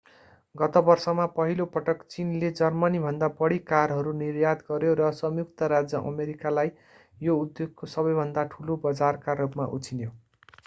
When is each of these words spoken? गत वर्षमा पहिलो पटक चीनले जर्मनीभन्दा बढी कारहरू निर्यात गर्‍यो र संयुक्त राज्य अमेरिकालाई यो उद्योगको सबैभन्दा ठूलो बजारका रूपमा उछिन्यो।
गत 0.55 0.77
वर्षमा 0.85 1.25
पहिलो 1.33 1.65
पटक 1.73 1.99
चीनले 2.13 2.47
जर्मनीभन्दा 2.59 3.27
बढी 3.41 3.59
कारहरू 3.67 4.13
निर्यात 4.21 4.63
गर्‍यो 4.71 4.95
र 5.01 5.09
संयुक्त 5.19 5.63
राज्य 5.73 6.01
अमेरिकालाई 6.13 6.71
यो 7.27 7.35
उद्योगको 7.43 7.91
सबैभन्दा 7.93 8.47
ठूलो 8.55 8.79
बजारका 8.87 9.37
रूपमा 9.43 9.69
उछिन्यो। 9.79 10.09